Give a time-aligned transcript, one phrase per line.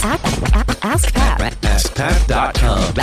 [0.00, 1.40] Ask Pat.
[1.62, 2.94] AskPat.com.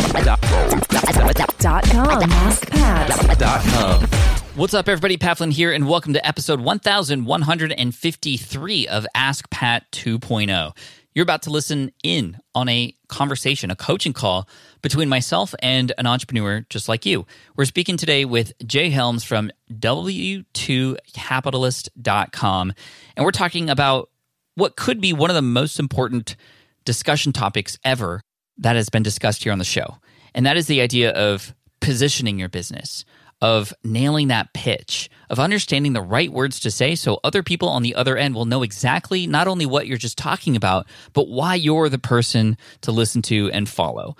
[1.59, 2.21] Dot com.
[2.21, 4.55] AskPat.
[4.55, 5.17] What's up, everybody?
[5.17, 10.77] Pat Flynn here, and welcome to episode 1153 of Ask Pat 2.0.
[11.13, 14.47] You're about to listen in on a conversation, a coaching call
[14.81, 17.25] between myself and an entrepreneur just like you.
[17.57, 22.73] We're speaking today with Jay Helms from W2Capitalist.com,
[23.17, 24.09] and we're talking about
[24.55, 26.37] what could be one of the most important
[26.85, 28.21] discussion topics ever
[28.57, 29.97] that has been discussed here on the show.
[30.33, 33.05] And that is the idea of positioning your business,
[33.41, 37.83] of nailing that pitch, of understanding the right words to say so other people on
[37.83, 41.55] the other end will know exactly not only what you're just talking about, but why
[41.55, 44.15] you're the person to listen to and follow.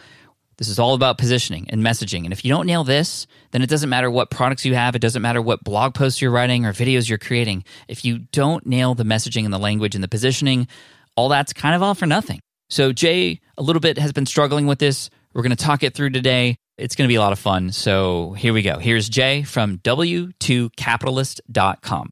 [0.57, 2.23] This is all about positioning and messaging.
[2.23, 5.01] And if you don't nail this, then it doesn't matter what products you have, it
[5.01, 7.65] doesn't matter what blog posts you're writing or videos you're creating.
[7.87, 10.67] If you don't nail the messaging and the language and the positioning,
[11.15, 12.39] all that's kind of all for nothing.
[12.69, 15.11] So, Jay, a little bit has been struggling with this.
[15.33, 16.57] We're going to talk it through today.
[16.77, 17.71] It's going to be a lot of fun.
[17.71, 18.79] So, here we go.
[18.79, 22.09] Here's Jay from W2Capitalist.com.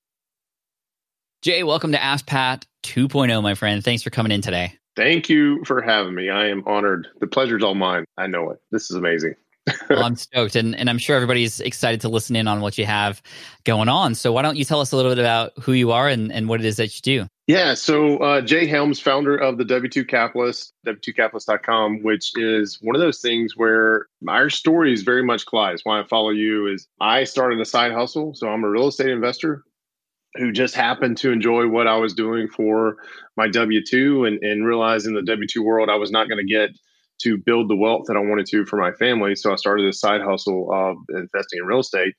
[1.41, 3.83] Jay, welcome to Ask Pat 2.0, my friend.
[3.83, 4.77] Thanks for coming in today.
[4.95, 6.29] Thank you for having me.
[6.29, 7.07] I am honored.
[7.19, 8.05] The pleasure's all mine.
[8.17, 8.61] I know it.
[8.71, 9.35] This is amazing.
[9.89, 12.85] well, I'm stoked, and, and I'm sure everybody's excited to listen in on what you
[12.85, 13.21] have
[13.63, 14.13] going on.
[14.13, 16.47] So, why don't you tell us a little bit about who you are and, and
[16.47, 17.27] what it is that you do?
[17.45, 23.01] Yeah, so uh, Jay Helms, founder of the W2 Capitalist, W2Capitalist.com, which is one of
[23.01, 25.81] those things where our story is very much collides.
[25.83, 28.33] Why I follow you is I started a side hustle.
[28.33, 29.63] So I'm a real estate investor
[30.35, 32.95] who just happened to enjoy what I was doing for
[33.35, 36.45] my W 2 and, and realized in the W 2 world, I was not going
[36.45, 36.69] to get
[37.23, 39.35] to build the wealth that I wanted to for my family.
[39.35, 42.15] So I started this side hustle of investing in real estate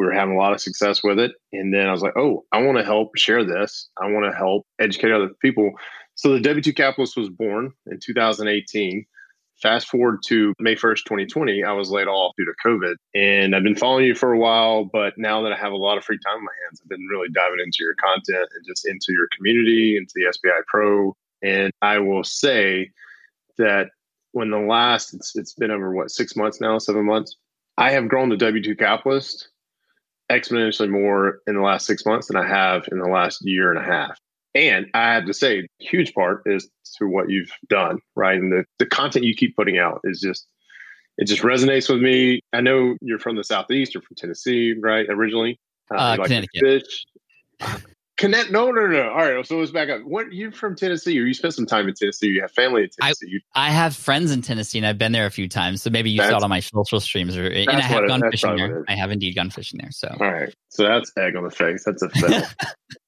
[0.00, 1.32] we were having a lot of success with it.
[1.52, 3.90] And then I was like, oh, I want to help share this.
[4.00, 5.72] I want to help educate other people.
[6.14, 9.04] So the W2 Capitalist was born in 2018.
[9.60, 12.94] Fast forward to May 1st, 2020, I was laid off due to COVID.
[13.14, 15.98] And I've been following you for a while, but now that I have a lot
[15.98, 18.88] of free time in my hands, I've been really diving into your content and just
[18.88, 21.14] into your community, into the SPI Pro.
[21.42, 22.90] And I will say
[23.58, 23.88] that
[24.32, 27.36] when the last, it's, it's been over what, six months now, seven months,
[27.76, 29.49] I have grown the W2 Capitalist
[30.30, 33.78] exponentially more in the last six months than I have in the last year and
[33.78, 34.18] a half.
[34.54, 36.68] And I have to say, huge part is
[36.98, 38.36] to what you've done, right?
[38.36, 40.46] And the, the content you keep putting out is just,
[41.18, 42.40] it just resonates with me.
[42.52, 45.06] I know you're from the Southeast, you're from Tennessee, right?
[45.08, 45.60] Originally,
[45.92, 46.86] uh, uh, like Connecticut.
[47.60, 47.82] Fish.
[48.20, 48.50] Connect?
[48.50, 49.08] No, no, no.
[49.08, 49.46] All right.
[49.46, 50.02] So let's back up.
[50.04, 52.26] What you from Tennessee, or you spent some time in Tennessee?
[52.26, 53.40] You have family in Tennessee.
[53.54, 55.82] I, I have friends in Tennessee, and I've been there a few times.
[55.82, 58.56] So maybe you saw it on my social streams, or and I have gone fishing
[58.56, 58.84] there.
[58.88, 59.90] I have indeed gone fishing there.
[59.90, 60.54] So all right.
[60.68, 61.82] So that's egg on the face.
[61.86, 62.42] That's a fail.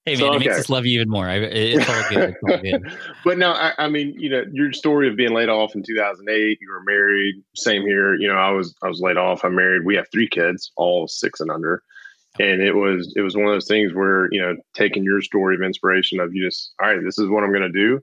[0.07, 0.37] hey man, so, okay.
[0.37, 1.29] it makes us love you even more.
[1.29, 2.31] I, it's all good.
[2.31, 2.99] It's all good.
[3.23, 6.59] but no, I, I mean, you know, your story of being laid off in 2008.
[6.59, 7.35] You were married.
[7.55, 8.15] Same here.
[8.15, 9.45] You know, I was I was laid off.
[9.45, 9.85] I'm married.
[9.85, 11.83] We have three kids, all six and under
[12.39, 15.55] and it was it was one of those things where you know taking your story
[15.55, 18.01] of inspiration of you just all right this is what i'm going to do.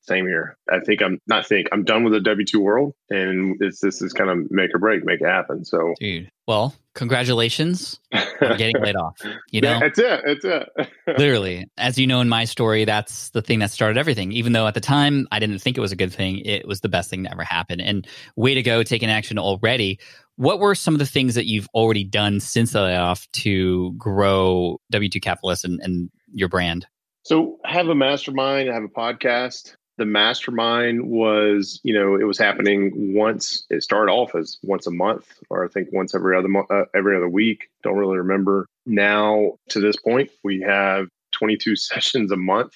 [0.00, 0.56] Same here.
[0.72, 4.14] I think i'm not think i'm done with the w2 world and it's this is
[4.14, 5.92] kind of make or break make it happen so.
[6.00, 9.14] Dude well congratulations on getting laid off
[9.50, 9.78] you know?
[9.78, 10.92] That's it that's it.
[11.18, 14.32] Literally as you know in my story that's the thing that started everything.
[14.32, 16.80] Even though at the time i didn't think it was a good thing it was
[16.80, 19.98] the best thing to ever happen and way to go taking action already
[20.38, 24.80] what were some of the things that you've already done since the layoff to grow
[24.92, 26.86] W2 Capitalist and, and your brand?
[27.24, 29.74] So I have a mastermind, I have a podcast.
[29.96, 33.66] The mastermind was, you know, it was happening once.
[33.68, 36.84] It started off as once a month, or I think once every other month, uh,
[36.94, 37.68] every other week.
[37.82, 38.68] Don't really remember.
[38.86, 42.74] Now to this point, we have 22 sessions a month.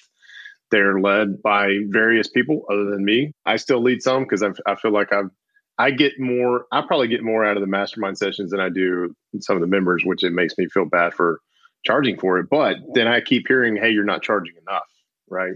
[0.69, 3.31] They're led by various people other than me.
[3.45, 5.29] I still lead some because I feel like I've
[5.77, 6.65] I get more.
[6.71, 9.67] I probably get more out of the mastermind sessions than I do some of the
[9.67, 11.39] members, which it makes me feel bad for
[11.85, 12.47] charging for it.
[12.49, 14.89] But then I keep hearing, "Hey, you're not charging enough,"
[15.29, 15.53] right?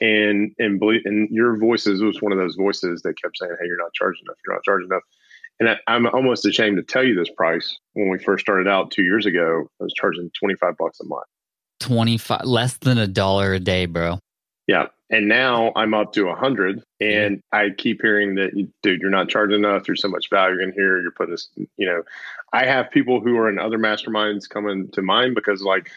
[0.00, 3.78] And and and your voices was one of those voices that kept saying, "Hey, you're
[3.78, 4.36] not charging enough.
[4.44, 5.02] You're not charging enough."
[5.58, 7.78] And I, I'm almost ashamed to tell you this price.
[7.94, 11.24] When we first started out two years ago, I was charging 25 bucks a month.
[11.80, 14.18] 25 less than a dollar a day, bro.
[14.66, 14.86] Yeah.
[15.10, 18.50] And now I'm up to a hundred and I keep hearing that,
[18.82, 19.84] dude, you're not charging enough.
[19.84, 21.00] There's so much value in here.
[21.00, 22.02] You're putting this, you know,
[22.52, 25.90] I have people who are in other masterminds coming to mind because like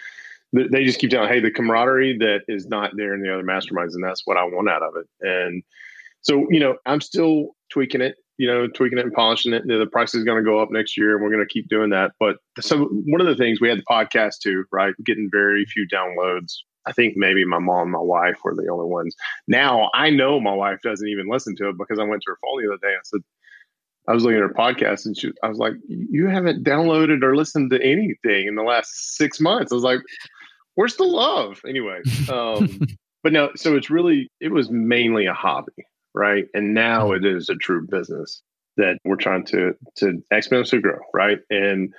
[0.54, 3.95] they just keep telling, Hey, the camaraderie that is not there in the other masterminds.
[3.95, 5.07] And that's what I want out of it.
[5.27, 5.63] And
[6.21, 9.68] so, you know, I'm still tweaking it, you know, tweaking it and polishing it.
[9.68, 11.89] The price is going to go up next year and we're going to keep doing
[11.89, 12.12] that.
[12.19, 14.94] But so one of the things we had the podcast too, right?
[15.04, 16.57] Getting very few downloads
[16.90, 19.16] I think maybe my mom and my wife were the only ones.
[19.48, 22.40] Now I know my wife doesn't even listen to it because I went to her
[22.42, 22.96] phone the other day.
[22.96, 23.22] I said,
[24.08, 27.36] I was looking at her podcast and she, I was like, you haven't downloaded or
[27.36, 29.72] listened to anything in the last six months.
[29.72, 30.00] I was like,
[30.74, 31.62] where's the love?
[31.68, 32.02] Anyway,
[32.32, 32.80] um,
[33.22, 36.46] but no, so it's really, it was mainly a hobby, right?
[36.56, 38.42] And now it is a true business
[38.78, 41.40] that we're trying to to exponentially grow, right?
[41.50, 41.94] And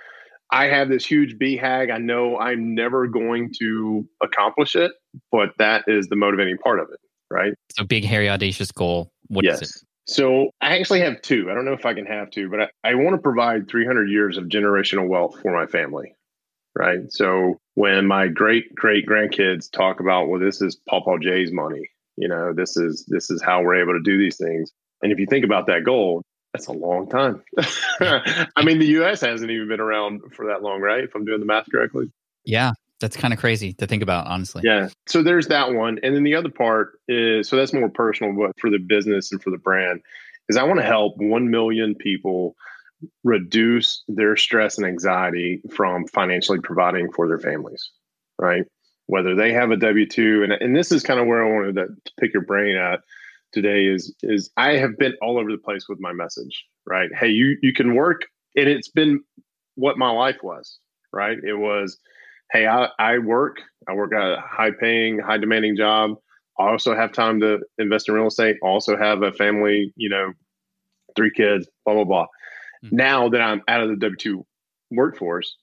[0.52, 1.92] I have this huge BHAG.
[1.92, 4.92] I know I'm never going to accomplish it,
[5.30, 6.98] but that is the motivating part of it,
[7.30, 7.54] right?
[7.76, 9.10] So big, hairy, audacious goal.
[9.28, 9.62] What yes.
[9.62, 9.82] is it?
[10.06, 11.48] So I actually have two.
[11.50, 14.10] I don't know if I can have two, but I, I want to provide 300
[14.10, 16.14] years of generational wealth for my family,
[16.76, 17.00] right?
[17.10, 21.88] So when my great great grandkids talk about, well, this is Paw Paw Jay's money,
[22.16, 24.72] you know, this is this is how we're able to do these things.
[25.00, 27.42] And if you think about that goal, that's a long time.
[28.00, 29.20] I mean, the U.S.
[29.20, 31.04] hasn't even been around for that long, right?
[31.04, 32.10] If I'm doing the math correctly.
[32.44, 34.62] Yeah, that's kind of crazy to think about, honestly.
[34.64, 34.88] Yeah.
[35.06, 38.58] So there's that one, and then the other part is so that's more personal, but
[38.58, 40.00] for the business and for the brand,
[40.48, 42.56] is I want to help one million people
[43.24, 47.90] reduce their stress and anxiety from financially providing for their families,
[48.38, 48.64] right?
[49.06, 51.76] Whether they have a W two, and and this is kind of where I wanted
[51.76, 53.00] to, to pick your brain at
[53.52, 57.10] today is is I have been all over the place with my message, right?
[57.14, 58.22] Hey, you you can work
[58.56, 59.20] and it's been
[59.74, 60.78] what my life was,
[61.12, 61.38] right?
[61.42, 61.98] It was,
[62.52, 63.58] hey, I, I work,
[63.88, 66.16] I work at a high paying, high demanding job.
[66.58, 70.32] I also have time to invest in real estate, also have a family, you know,
[71.16, 72.26] three kids, blah, blah, blah.
[72.84, 72.96] Mm-hmm.
[72.96, 74.46] Now that I'm out of the W 2
[74.90, 75.56] workforce,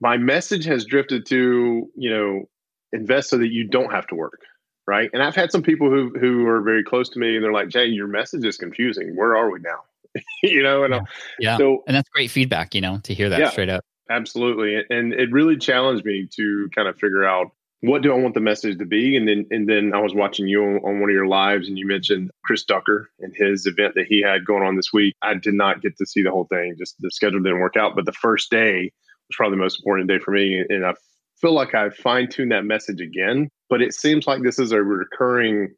[0.00, 2.44] my message has drifted to, you know,
[2.92, 4.40] invest so that you don't have to work
[4.86, 5.10] right?
[5.12, 7.68] And I've had some people who who are very close to me, and they're like,
[7.68, 9.16] "Jay, your message is confusing.
[9.16, 9.80] Where are we now?"
[10.42, 11.00] you know, and yeah.
[11.38, 11.56] yeah.
[11.56, 12.74] so and that's great feedback.
[12.74, 13.84] You know, to hear that yeah, straight up.
[14.10, 17.52] Absolutely, and it really challenged me to kind of figure out
[17.82, 20.46] what do I want the message to be, and then and then I was watching
[20.46, 23.94] you on, on one of your lives, and you mentioned Chris Ducker and his event
[23.96, 25.14] that he had going on this week.
[25.22, 27.96] I did not get to see the whole thing; just the schedule didn't work out.
[27.96, 28.92] But the first day
[29.28, 30.94] was probably the most important day for me, and I
[31.42, 34.82] feel like I've fine tuned that message again but it seems like this is a
[34.82, 35.70] recurring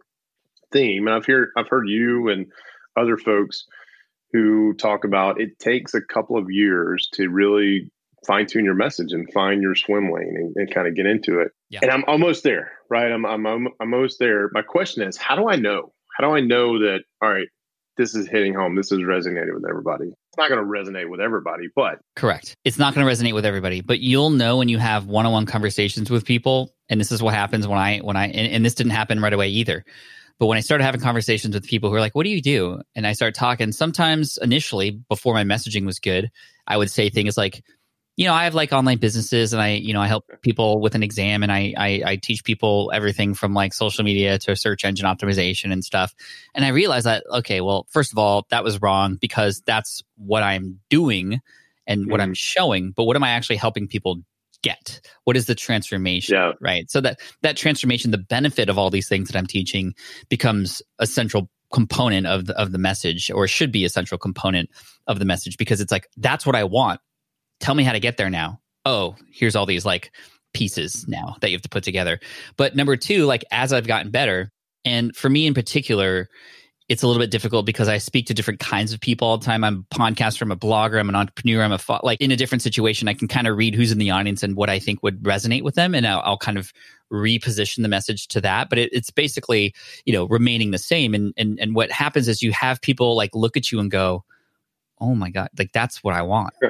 [0.73, 1.07] theme.
[1.07, 2.47] And I've heard I've heard you and
[2.97, 3.67] other folks
[4.33, 7.93] who talk about it takes a couple of years to really
[8.27, 11.39] fine tune your message and find your swim lane and, and kind of get into
[11.39, 11.53] it.
[11.71, 11.81] Yeah.
[11.83, 13.13] And I'm almost there, right?
[13.13, 14.51] I'm, I'm I'm almost there.
[14.53, 15.93] My question is, how do I know?
[16.19, 17.05] How do I know that?
[17.23, 17.47] All right,
[17.97, 18.75] this is hitting home.
[18.75, 20.07] This is resonating with everybody.
[20.07, 22.57] It's not going to resonate with everybody, but correct.
[22.65, 26.11] It's not going to resonate with everybody, but you'll know when you have one-on-one conversations
[26.11, 26.75] with people.
[26.89, 29.33] And this is what happens when I when I and, and this didn't happen right
[29.33, 29.85] away either.
[30.41, 32.81] But when I started having conversations with people who are like, "What do you do?"
[32.97, 36.31] and I start talking, sometimes initially before my messaging was good,
[36.67, 37.63] I would say things like,
[38.17, 40.95] you know, I have like online businesses and I, you know, I help people with
[40.95, 44.85] an exam and I, I, I, teach people everything from like social media to search
[44.85, 46.15] engine optimization and stuff.
[46.55, 50.45] And I realized that, okay, well, first of all, that was wrong because that's what
[50.45, 51.41] I'm doing
[51.87, 52.11] and mm-hmm.
[52.11, 52.93] what I'm showing.
[52.93, 54.19] But what am I actually helping people
[54.63, 55.01] get?
[55.25, 56.37] What is the transformation?
[56.37, 56.53] Yeah.
[56.61, 56.89] Right.
[56.89, 59.93] So that, that transformation, the benefit of all these things that I'm teaching
[60.29, 64.71] becomes a central component of the, of the message or should be a central component
[65.09, 67.01] of the message because it's like, that's what I want
[67.65, 68.61] tell me how to get there now.
[68.85, 70.11] Oh, here's all these like
[70.53, 72.21] pieces now that you have to put together.
[72.59, 74.51] But number two, like as I've gotten better,
[74.85, 76.29] and for me in particular,
[76.91, 79.47] it's a little bit difficult because I speak to different kinds of people all the
[79.47, 79.65] time.
[79.65, 82.37] I'm a podcaster, I'm a blogger, I'm an entrepreneur, I'm a fo- like in a
[82.37, 83.09] different situation.
[83.09, 85.63] I can kind of read who's in the audience and what I think would resonate
[85.63, 86.71] with them, and I'll, I'll kind of
[87.11, 88.69] reposition the message to that.
[88.69, 91.15] But it, it's basically you know remaining the same.
[91.15, 94.23] And and and what happens is you have people like look at you and go,
[95.01, 96.55] oh my god like that's what i want.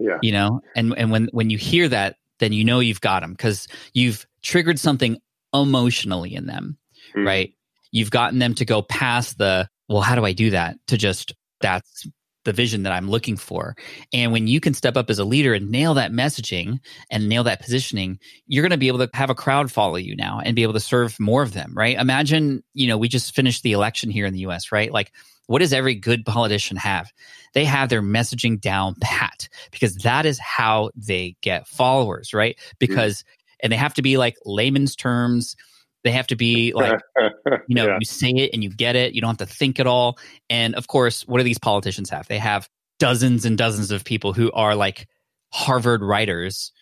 [0.00, 0.18] Yeah.
[0.22, 3.32] You know and and when when you hear that then you know you've got them
[3.32, 5.18] because you've triggered something
[5.52, 6.78] emotionally in them
[7.16, 7.26] mm.
[7.26, 7.52] right?
[7.90, 10.76] You've gotten them to go past the well how do i do that?
[10.86, 12.06] to just that's
[12.48, 13.76] the vision that i'm looking for
[14.12, 17.44] and when you can step up as a leader and nail that messaging and nail
[17.44, 20.56] that positioning you're going to be able to have a crowd follow you now and
[20.56, 23.72] be able to serve more of them right imagine you know we just finished the
[23.72, 25.12] election here in the us right like
[25.48, 27.10] what does every good politician have?
[27.54, 32.56] They have their messaging down pat because that is how they get followers, right?
[32.56, 32.72] Mm.
[32.78, 33.24] Because,
[33.60, 35.56] and they have to be like layman's terms.
[36.04, 37.00] They have to be like,
[37.66, 37.98] you know, yeah.
[38.00, 39.14] you say it and you get it.
[39.14, 40.18] You don't have to think at all.
[40.48, 42.28] And of course, what do these politicians have?
[42.28, 45.08] They have dozens and dozens of people who are like
[45.52, 46.72] Harvard writers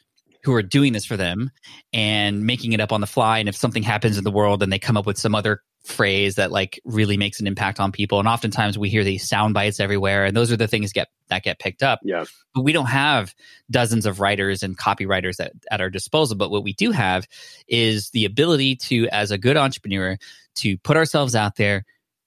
[0.42, 1.50] who are doing this for them
[1.92, 3.38] and making it up on the fly.
[3.38, 6.34] And if something happens in the world, then they come up with some other phrase
[6.34, 8.18] that like really makes an impact on people.
[8.18, 11.42] And oftentimes we hear these sound bites everywhere, and those are the things get that
[11.42, 12.00] get picked up.
[12.02, 12.24] Yeah.
[12.54, 13.34] But we don't have
[13.70, 16.36] dozens of writers and copywriters at, at our disposal.
[16.36, 17.26] But what we do have
[17.68, 20.18] is the ability to, as a good entrepreneur,
[20.56, 21.84] to put ourselves out there,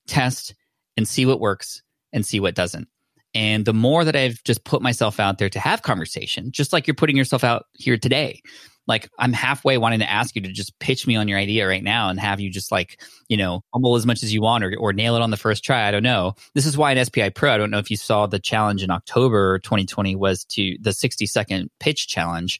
[0.07, 0.55] test,
[0.97, 2.87] and see what works and see what doesn't.
[3.33, 6.87] And the more that I've just put myself out there to have conversation, just like
[6.87, 8.41] you're putting yourself out here today,
[8.89, 11.83] like I'm halfway wanting to ask you to just pitch me on your idea right
[11.83, 14.75] now and have you just like, you know, humble as much as you want or,
[14.77, 15.87] or nail it on the first try.
[15.87, 16.33] I don't know.
[16.55, 18.89] This is why an SPI Pro, I don't know if you saw the challenge in
[18.89, 22.59] October 2020 was to the 60 second pitch challenge.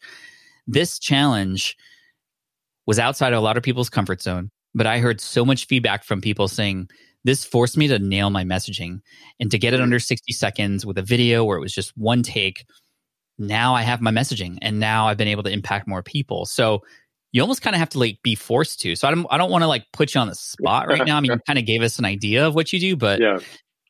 [0.68, 1.76] This challenge
[2.86, 6.04] was outside of a lot of people's comfort zone, but I heard so much feedback
[6.04, 6.90] from people saying,
[7.26, 9.02] this forced me to nail my messaging
[9.40, 12.24] and to get it under 60 seconds with a video where it was just one
[12.24, 12.66] take
[13.40, 16.46] now I have my messaging and now I've been able to impact more people.
[16.46, 16.84] So
[17.32, 18.96] you almost kind of have to like be forced to.
[18.96, 21.18] So I don't I don't want to like put you on the spot right now.
[21.18, 23.40] I mean, you kind of gave us an idea of what you do, but yeah.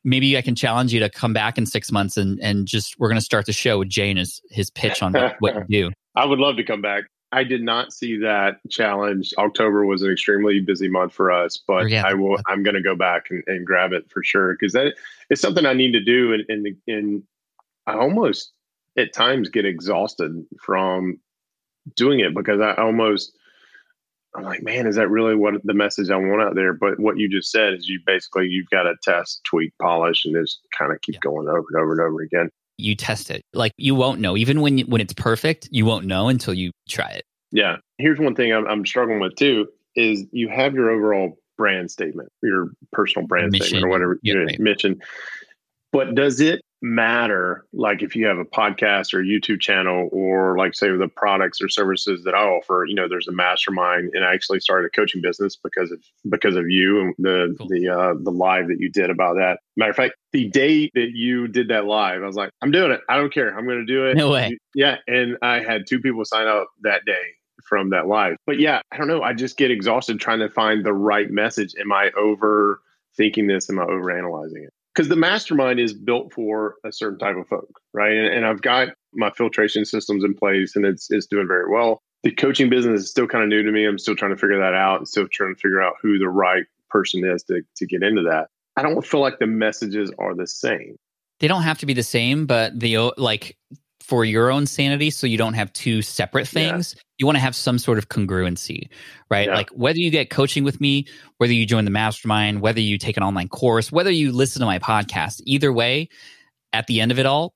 [0.04, 3.08] maybe I can challenge you to come back in six months and and just we're
[3.08, 5.92] going to start the show with Jay and his pitch on what, what you do.
[6.16, 7.06] I would love to come back.
[7.32, 9.34] I did not see that challenge.
[9.38, 12.38] October was an extremely busy month for us, but yeah, I will.
[12.48, 14.96] I'm going to go back and, and, grab it for sure because that
[15.30, 16.34] is something I need to do.
[16.34, 17.24] And in, in, in
[17.86, 18.52] I almost
[18.98, 21.20] at times get exhausted from
[21.96, 23.32] doing it because I almost
[24.36, 26.74] I'm like, man, is that really what the message I want out there?
[26.74, 30.36] But what you just said is you basically you've got to test, tweak, polish, and
[30.36, 31.22] just kind of keep yeah.
[31.24, 32.50] going over and over and over again.
[32.78, 33.44] You test it.
[33.54, 37.10] Like you won't know, even when when it's perfect, you won't know until you try
[37.10, 37.24] it.
[37.52, 37.78] Yeah.
[37.98, 42.30] Here's one thing I'm, I'm struggling with too: is you have your overall brand statement,
[42.44, 44.60] your personal brand mission, statement, or whatever yeah, right.
[44.60, 45.00] mission.
[45.92, 50.58] But does it matter like if you have a podcast or a youtube channel or
[50.58, 54.24] like say the products or services that i offer you know there's a mastermind and
[54.24, 57.68] i actually started a coaching business because of because of you and the cool.
[57.68, 59.60] the uh the live that you did about that.
[59.76, 62.92] Matter of fact the day that you did that live i was like i'm doing
[62.92, 63.02] it.
[63.10, 63.50] I don't care.
[63.58, 64.16] I'm gonna do it.
[64.16, 64.58] No way.
[64.74, 67.36] Yeah and i had two people sign up that day
[67.68, 68.38] from that live.
[68.46, 69.22] But yeah i don't know.
[69.22, 71.76] I just get exhausted trying to find the right message.
[71.78, 72.80] Am i over
[73.18, 73.70] thinking this?
[73.70, 77.48] Am i over analyzing it because the mastermind is built for a certain type of
[77.48, 78.12] folk, right?
[78.12, 82.02] And, and, I've got my filtration systems in place, and it's it's doing very well.
[82.24, 83.86] The coaching business is still kind of new to me.
[83.86, 86.30] I'm still trying to figure that out, and still trying to figure out who the
[86.30, 88.48] right person is to to get into that.
[88.76, 90.98] I don't feel like the messages are the same.
[91.40, 93.58] They don't have to be the same, but the like
[94.10, 97.02] for your own sanity so you don't have two separate things yeah.
[97.20, 98.90] you want to have some sort of congruency
[99.30, 99.54] right yeah.
[99.54, 101.06] like whether you get coaching with me
[101.38, 104.66] whether you join the mastermind whether you take an online course whether you listen to
[104.66, 106.10] my podcast either way
[106.74, 107.54] at the end of it all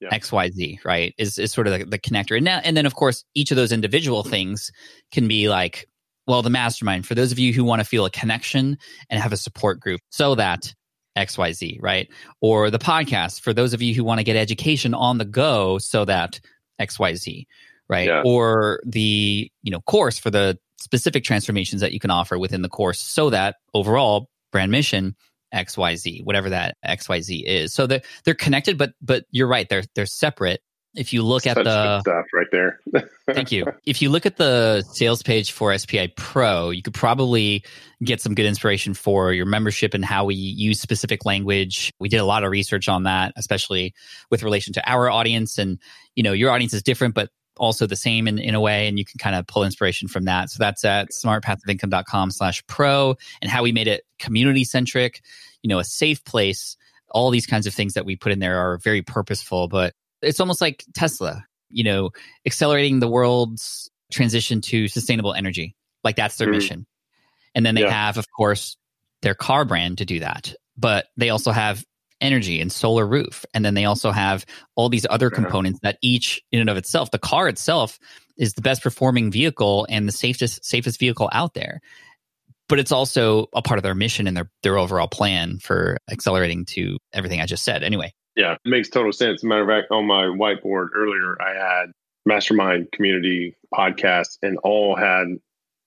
[0.00, 0.08] yeah.
[0.18, 3.24] xyz right is, is sort of the, the connector and, now, and then of course
[3.36, 4.72] each of those individual things
[5.12, 5.86] can be like
[6.26, 8.76] well the mastermind for those of you who want to feel a connection
[9.10, 10.74] and have a support group so that
[11.16, 12.08] XYZ, right?
[12.40, 15.78] Or the podcast for those of you who want to get education on the go
[15.78, 16.40] so that
[16.80, 17.46] XYZ,
[17.88, 18.08] right?
[18.08, 18.22] Yeah.
[18.24, 22.68] Or the, you know, course for the specific transformations that you can offer within the
[22.68, 25.14] course so that overall brand mission
[25.54, 27.72] XYZ, whatever that XYZ is.
[27.72, 30.60] So they're they're connected, but but you're right, they're they're separate
[30.94, 32.80] if you look Such at the stuff right there.
[33.32, 33.66] thank you.
[33.84, 37.64] If you look at the sales page for SPI Pro, you could probably
[38.02, 41.92] get some good inspiration for your membership and how we use specific language.
[41.98, 43.94] We did a lot of research on that, especially
[44.30, 45.58] with relation to our audience.
[45.58, 45.78] And,
[46.14, 48.88] you know, your audience is different, but also the same in, in a way.
[48.88, 50.50] And you can kind of pull inspiration from that.
[50.50, 55.22] So that's at smartpassiveincome.com slash pro and how we made it community centric,
[55.62, 56.76] you know, a safe place
[57.10, 59.94] all these kinds of things that we put in there are very purposeful, but
[60.24, 62.10] it's almost like Tesla, you know,
[62.46, 65.74] accelerating the world's transition to sustainable energy.
[66.02, 66.52] Like that's their mm.
[66.52, 66.86] mission.
[67.54, 67.90] And then they yeah.
[67.90, 68.76] have, of course,
[69.22, 70.54] their car brand to do that.
[70.76, 71.84] But they also have
[72.20, 73.44] energy and solar roof.
[73.54, 74.44] And then they also have
[74.76, 77.98] all these other components that each in and of itself, the car itself
[78.36, 81.80] is the best performing vehicle and the safest safest vehicle out there.
[82.68, 86.64] But it's also a part of their mission and their their overall plan for accelerating
[86.66, 87.82] to everything I just said.
[87.82, 89.42] Anyway, yeah, it makes total sense.
[89.42, 91.92] a matter of fact, on my whiteboard earlier, I had
[92.26, 95.38] mastermind community podcasts and all had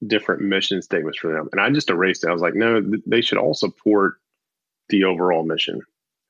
[0.06, 1.50] different mission statements for them.
[1.51, 2.30] And I just erased it.
[2.30, 4.16] I was like, no, th- they should all support
[4.89, 5.82] the overall mission.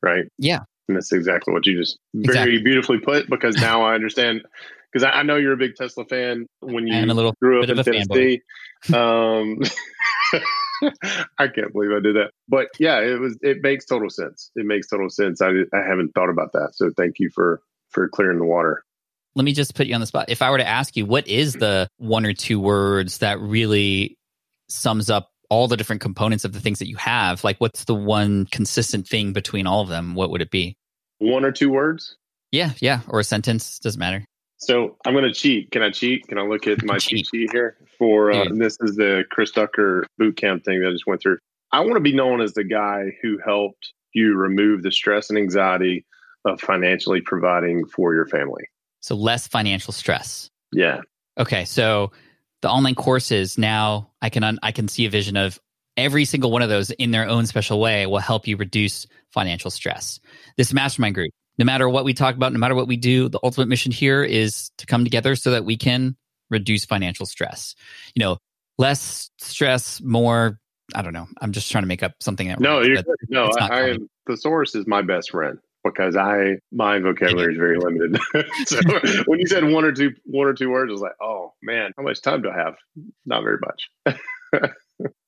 [0.02, 0.26] Right.
[0.38, 0.62] Yeah.
[0.88, 2.52] And that's exactly what you just exactly.
[2.52, 4.44] very beautifully put because now I understand.
[4.92, 7.70] Because I, I, know you're a big Tesla fan when you a little grew up
[7.70, 8.42] in Tennessee.
[8.94, 9.60] Um,
[11.38, 12.31] I can't believe I did that.
[12.48, 14.51] But yeah, it was it makes total sense.
[14.55, 15.41] It makes total sense.
[15.41, 16.72] I I haven't thought about that.
[16.74, 18.84] So thank you for for clearing the water.
[19.36, 20.29] Let me just put you on the spot.
[20.29, 24.17] If I were to ask you what is the one or two words that really
[24.67, 27.96] sums up all the different components of the things that you have, like what's the
[27.96, 30.15] one consistent thing between all of them?
[30.15, 30.75] What would it be?
[31.19, 32.17] One or two words?
[32.51, 34.25] Yeah, yeah, or a sentence doesn't matter.
[34.58, 35.72] So I'm going to cheat.
[35.72, 36.28] Can I cheat?
[36.28, 38.32] Can I look at my cheat sheet here for?
[38.32, 41.38] Uh, this is the Chris Ducker boot camp thing that I just went through.
[41.72, 45.38] I want to be known as the guy who helped you remove the stress and
[45.38, 46.06] anxiety
[46.46, 48.64] of financially providing for your family.
[49.02, 50.50] So less financial stress.
[50.72, 51.02] Yeah.
[51.38, 52.12] Okay, so
[52.62, 55.60] the online courses now I can un- I can see a vision of
[55.98, 59.70] every single one of those in their own special way will help you reduce financial
[59.70, 60.20] stress.
[60.56, 63.40] This mastermind group no matter what we talk about, no matter what we do, the
[63.44, 66.16] ultimate mission here is to come together so that we can
[66.50, 67.76] reduce financial stress.
[68.16, 68.38] You know,
[68.78, 70.60] less stress, more.
[70.96, 71.28] I don't know.
[71.42, 72.48] I'm just trying to make up something.
[72.48, 73.50] That no, you're no.
[73.60, 73.98] I, I
[74.28, 78.20] thesaurus is my best friend because I my vocabulary is very limited.
[78.66, 78.80] so
[79.26, 81.92] when you said one or two one or two words, I was like, oh man,
[81.98, 82.76] how much time do I have?
[83.26, 84.22] Not very much.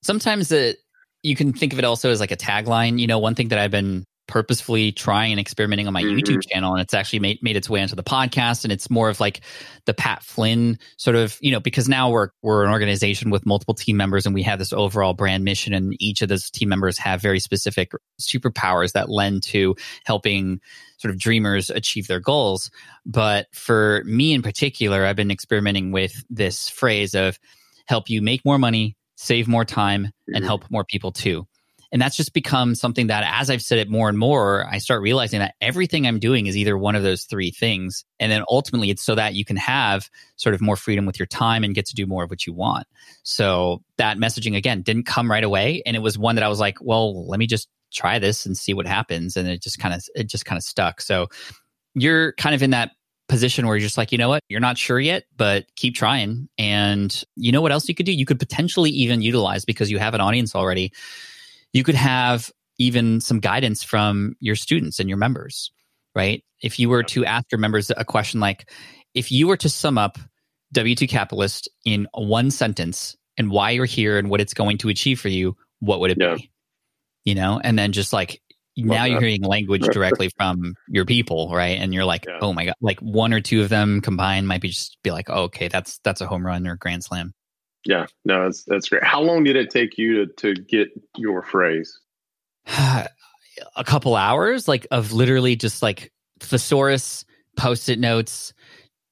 [0.02, 0.78] Sometimes it
[1.22, 2.98] you can think of it also as like a tagline.
[2.98, 6.18] You know, one thing that I've been purposefully trying and experimenting on my mm-hmm.
[6.18, 8.64] YouTube channel, and it's actually made made its way into the podcast.
[8.64, 9.40] And it's more of like
[9.84, 13.74] the Pat Flynn sort of, you know, because now we're we're an organization with multiple
[13.74, 16.96] team members, and we have this overall brand mission, and each of those team members
[16.96, 20.60] have very specific superpowers that lend to helping
[20.98, 22.70] sort of dreamers achieve their goals.
[23.04, 27.38] But for me in particular, I've been experimenting with this phrase of
[27.86, 30.36] help you make more money, save more time, mm-hmm.
[30.36, 31.46] and help more people too.
[31.92, 35.02] And that's just become something that as I've said it more and more, I start
[35.02, 38.04] realizing that everything I'm doing is either one of those three things.
[38.20, 41.26] And then ultimately it's so that you can have sort of more freedom with your
[41.26, 42.86] time and get to do more of what you want.
[43.24, 45.82] So that messaging again didn't come right away.
[45.84, 48.56] And it was one that I was like, well, let me just try this and
[48.56, 49.36] see what happens.
[49.36, 51.00] And it just kind of, it just kind of stuck.
[51.00, 51.26] So
[51.94, 52.92] you're kind of in that
[53.28, 56.48] position where you're just like, you know what, you're not sure yet, but keep trying.
[56.56, 58.12] And you know what else you could do?
[58.12, 60.92] You could potentially even utilize because you have an audience already
[61.72, 65.70] you could have even some guidance from your students and your members,
[66.14, 66.42] right?
[66.62, 68.70] If you were to ask your members a question like,
[69.14, 70.18] if you were to sum up
[70.74, 75.20] W2 Capitalist in one sentence and why you're here and what it's going to achieve
[75.20, 76.36] for you, what would it yeah.
[76.36, 76.50] be?
[77.24, 78.40] You know, and then just like
[78.76, 81.78] now you're hearing language directly from your people, right?
[81.78, 82.38] And you're like, yeah.
[82.40, 85.28] oh my god, like one or two of them combined might be just be like,
[85.28, 87.34] oh, okay, that's that's a home run or grand slam.
[87.84, 89.04] Yeah, no, that's that's great.
[89.04, 91.98] How long did it take you to to get your phrase?
[93.76, 97.24] a couple hours, like of literally just like thesaurus,
[97.56, 98.52] post-it notes,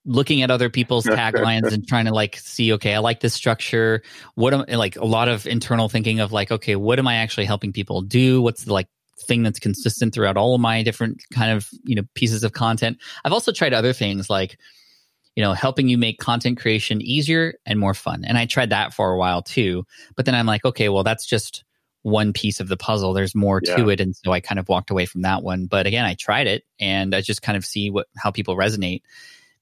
[0.05, 4.03] looking at other people's taglines and trying to like see, okay, I like this structure.
[4.35, 7.47] What am like a lot of internal thinking of like, okay, what am I actually
[7.47, 8.43] helping people do?
[8.43, 8.89] What's the like
[9.27, 12.99] thing that's consistent throughout all of my different kind of you know pieces of content?
[13.25, 14.59] I've also tried other things like
[15.39, 18.25] you know, helping you make content creation easier and more fun.
[18.25, 19.85] And I tried that for a while too.
[20.17, 21.63] But then I'm like, okay, well, that's just
[22.03, 23.13] one piece of the puzzle.
[23.13, 23.77] There's more yeah.
[23.77, 24.01] to it.
[24.01, 25.67] And so I kind of walked away from that one.
[25.67, 29.03] But again, I tried it and I just kind of see what how people resonate.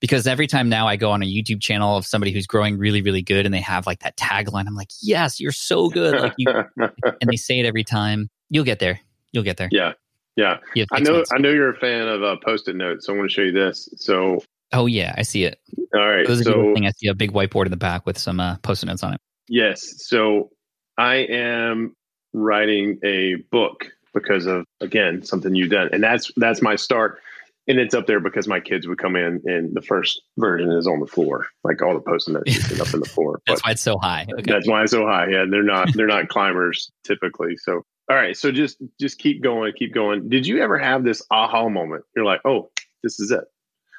[0.00, 3.02] Because every time now I go on a YouTube channel of somebody who's growing really,
[3.02, 6.18] really good and they have like that tagline, I'm like, yes, you're so good.
[6.18, 6.46] Like you,
[6.78, 8.30] and they say it every time.
[8.48, 8.98] You'll get there.
[9.30, 9.68] You'll get there.
[9.70, 9.92] Yeah.
[10.36, 10.56] Yeah.
[10.90, 11.32] I know months.
[11.34, 13.04] I know you're a fan of uh, post-it notes.
[13.04, 13.90] So I want to show you this.
[13.96, 14.40] So
[14.72, 15.60] Oh yeah, I see it.
[15.94, 16.26] All right.
[16.26, 19.02] those so I see a big whiteboard in the back with some uh, post-it notes
[19.02, 19.20] on it.
[19.48, 20.06] Yes.
[20.06, 20.50] So
[20.98, 21.94] I am
[22.32, 27.20] writing a book because of again something you've done, and that's that's my start.
[27.68, 30.86] And it's up there because my kids would come in, and the first version is
[30.86, 33.40] on the floor, like all the post-it notes up in the floor.
[33.46, 34.24] that's why it's so high.
[34.30, 34.52] Okay.
[34.52, 35.28] That's why it's so high.
[35.28, 37.56] Yeah, they're not they're not climbers typically.
[37.56, 40.28] So all right, so just just keep going, keep going.
[40.28, 42.04] Did you ever have this aha moment?
[42.14, 42.70] You're like, oh,
[43.02, 43.44] this is it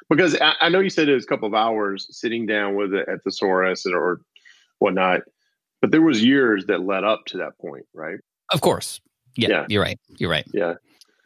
[0.10, 2.94] because I, I, know you said it was a couple of hours sitting down with
[2.94, 4.22] it at the thesaurus or
[4.80, 5.22] whatnot,
[5.82, 8.20] but there was years that led up to that point, right?
[8.52, 9.02] Of course.
[9.36, 9.66] Yeah, yeah.
[9.70, 10.00] you're right.
[10.18, 10.48] You're right.
[10.54, 10.76] Yeah.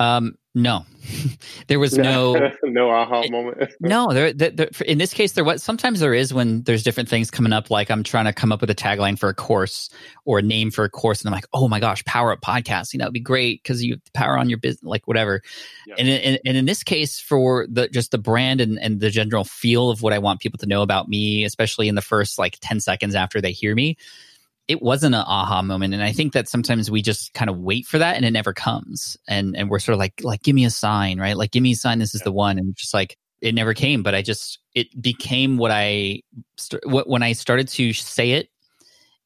[0.01, 0.85] Um, no,
[1.67, 3.71] there was no no aha moment.
[3.79, 7.07] no, there, there, there, in this case, there was sometimes there is when there's different
[7.07, 7.69] things coming up.
[7.69, 9.89] Like I'm trying to come up with a tagline for a course
[10.25, 12.97] or a name for a course, and I'm like, oh my gosh, power up podcasting
[12.97, 15.41] that would be great because you power on your business, like whatever.
[15.87, 15.95] Yeah.
[15.99, 19.45] And, in, and in this case, for the just the brand and, and the general
[19.45, 22.57] feel of what I want people to know about me, especially in the first like
[22.59, 23.97] ten seconds after they hear me,
[24.71, 25.93] it wasn't an aha moment.
[25.93, 28.53] And i think that sometimes we just kind of wait for that and it never
[28.53, 29.17] comes.
[29.27, 31.37] And and we're sort of like like give me a sign right?
[31.37, 32.57] Like give me a sign this is the one.
[32.57, 36.21] And just like it never came but i just it became what i
[36.83, 38.49] what when i started to say it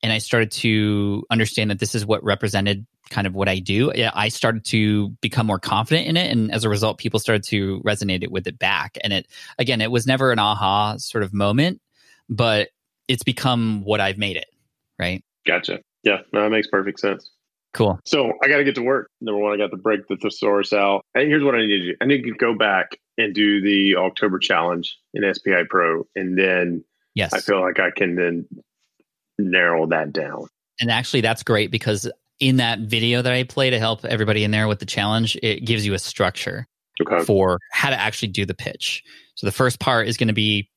[0.02, 3.92] and i started to understand that this is what represented kind of what i do
[4.14, 6.32] i started to become more confident in it.
[6.32, 8.98] And as a result people started to resonate it with it back.
[9.04, 9.28] And it
[9.60, 11.82] again it was never an aha sort of moment
[12.30, 12.70] but
[13.08, 14.48] it's become what i've made it
[14.98, 15.80] right Gotcha.
[16.04, 17.32] Yeah, no, that makes perfect sense.
[17.74, 18.00] Cool.
[18.06, 19.10] So I got to get to work.
[19.22, 21.04] Number one, I got to break the thesaurus out.
[21.14, 23.96] And here's what I need to do I need to go back and do the
[23.98, 26.06] October challenge in SPI Pro.
[26.16, 26.84] And then
[27.16, 27.34] Yes.
[27.34, 28.46] I feel like I can then
[29.40, 30.48] narrow that down.
[30.80, 34.52] And actually, that's great because in that video that I play to help everybody in
[34.52, 36.68] there with the challenge, it gives you a structure
[37.02, 37.24] Okay.
[37.26, 39.04] for how to actually do the pitch.
[39.36, 40.70] So the first part is going to be,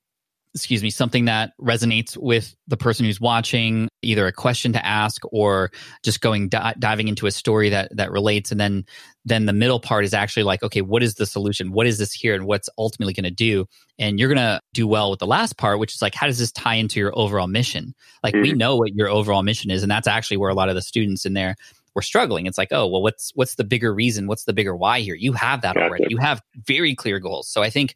[0.58, 5.22] excuse me, something that resonates with the person who's watching, either a question to ask
[5.32, 5.70] or
[6.02, 8.50] just going di- diving into a story that that relates.
[8.50, 8.84] And then
[9.24, 11.72] then the middle part is actually like, okay, what is the solution?
[11.72, 13.66] What is this here, and what's ultimately going to do?
[13.98, 16.38] And you're going to do well with the last part, which is like, how does
[16.38, 17.94] this tie into your overall mission?
[18.22, 18.56] Like we Mhm.
[18.56, 21.24] know what your overall mission is, and that's actually where a lot of the students
[21.26, 21.56] in there
[21.94, 22.46] were struggling.
[22.46, 24.26] It's like, oh, well, what's what's the bigger reason?
[24.28, 25.14] What's the bigger why here?
[25.14, 25.86] You have that Gotcha.
[25.86, 26.06] already.
[26.08, 27.48] You have very clear goals.
[27.48, 27.94] So I think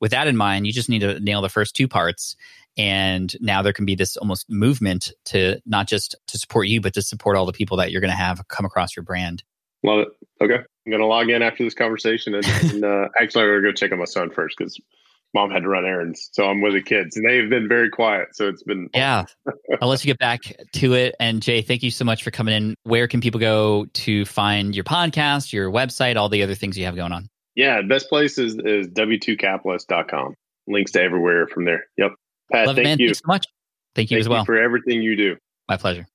[0.00, 2.36] with that in mind, you just need to nail the first two parts.
[2.76, 6.94] And now there can be this almost movement to not just to support you, but
[6.94, 9.42] to support all the people that you're going to have come across your brand.
[9.82, 10.08] Love it.
[10.44, 10.54] Okay.
[10.54, 12.34] I'm going to log in after this conversation.
[12.34, 14.78] And, and uh, actually, I'm going to go check on my son first because
[15.34, 16.30] mom had to run errands.
[16.32, 18.28] So I'm with the kids and they've been very quiet.
[18.32, 18.88] So it's been.
[18.94, 19.24] Yeah.
[19.82, 20.40] I'll let you get back
[20.74, 21.14] to it.
[21.18, 22.74] And Jay, thank you so much for coming in.
[22.84, 26.84] Where can people go to find your podcast, your website, all the other things you
[26.84, 27.28] have going on?
[27.58, 27.82] Yeah.
[27.82, 30.34] Best place is, is w2capitalist.com.
[30.68, 31.84] Links to everywhere from there.
[31.96, 32.12] Yep.
[32.52, 32.98] Pat, Love it, thank man.
[33.00, 33.08] you.
[33.08, 33.46] Thanks so much.
[33.94, 34.44] Thank you Thank as well.
[34.44, 35.36] for everything you do.
[35.68, 36.06] My pleasure.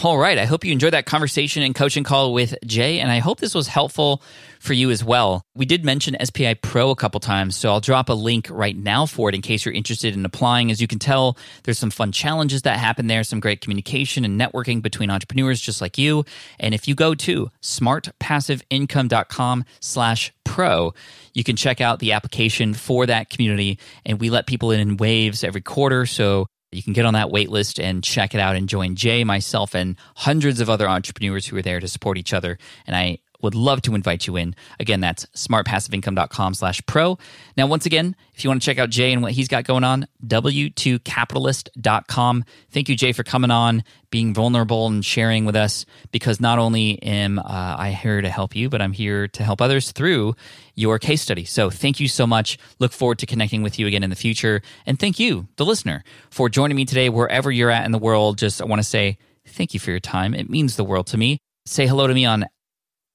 [0.00, 0.38] All right.
[0.38, 3.54] I hope you enjoyed that conversation and coaching call with Jay, and I hope this
[3.54, 4.22] was helpful
[4.58, 5.42] for you as well.
[5.54, 9.04] We did mention SPI Pro a couple times, so I'll drop a link right now
[9.04, 10.70] for it in case you're interested in applying.
[10.70, 14.40] As you can tell, there's some fun challenges that happen there, some great communication and
[14.40, 16.24] networking between entrepreneurs just like you.
[16.58, 20.94] And if you go to smartpassiveincome.com slash pro,
[21.34, 23.78] you can check out the application for that community.
[24.06, 26.06] And we let people in in waves every quarter.
[26.06, 29.24] So you can get on that wait list and check it out and join Jay,
[29.24, 32.58] myself, and hundreds of other entrepreneurs who are there to support each other.
[32.86, 34.54] And I would love to invite you in.
[34.80, 37.18] Again, that's smartpassiveincome.com slash pro.
[37.56, 39.82] Now, once again, if you want to check out Jay and what he's got going
[39.84, 42.44] on, w2capitalist.com.
[42.70, 47.02] Thank you, Jay, for coming on, being vulnerable and sharing with us because not only
[47.02, 50.34] am uh, I here to help you, but I'm here to help others through
[50.74, 51.44] your case study.
[51.44, 52.58] So thank you so much.
[52.78, 54.62] Look forward to connecting with you again in the future.
[54.86, 58.38] And thank you, the listener, for joining me today, wherever you're at in the world.
[58.38, 60.34] Just I want to say thank you for your time.
[60.34, 61.38] It means the world to me.
[61.66, 62.46] Say hello to me on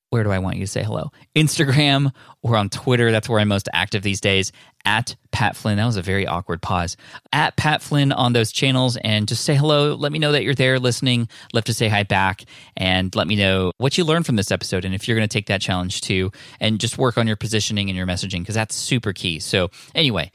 [0.10, 1.12] where do I want you to say hello?
[1.36, 3.12] Instagram or on Twitter.
[3.12, 4.52] That's where I'm most active these days.
[4.86, 5.78] At Pat Flynn.
[5.78, 6.96] That was a very awkward pause.
[7.34, 9.96] At Pat Flynn on those channels and just say hello.
[9.96, 11.28] Let me know that you're there listening.
[11.54, 12.46] Love to say hi back
[12.78, 15.34] and let me know what you learned from this episode and if you're going to
[15.34, 18.76] take that challenge too and just work on your positioning and your messaging because that's
[18.76, 19.40] super key.
[19.40, 20.32] So, anyway,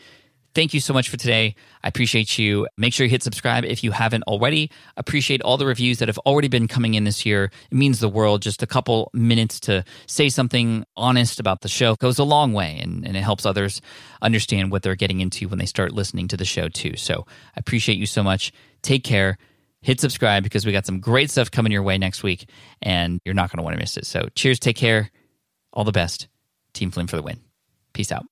[0.55, 1.55] Thank you so much for today.
[1.83, 2.69] I appreciate you.
[2.77, 4.71] Make sure you hit subscribe if you haven't already.
[4.97, 7.51] Appreciate all the reviews that have already been coming in this year.
[7.71, 8.43] It means the world.
[8.43, 12.79] Just a couple minutes to say something honest about the show goes a long way
[12.83, 13.81] and, and it helps others
[14.21, 16.97] understand what they're getting into when they start listening to the show too.
[16.97, 18.53] So I appreciate you so much.
[18.83, 19.39] Take care.
[19.81, 22.49] Hit subscribe because we got some great stuff coming your way next week
[22.83, 24.07] and you're not going to want to miss it.
[24.07, 24.59] So cheers.
[24.59, 25.11] Take care.
[25.73, 26.29] All the best.
[26.75, 27.41] Team Flynn for the win.
[27.93, 28.32] Peace out.